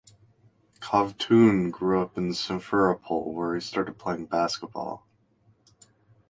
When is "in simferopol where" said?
2.17-3.53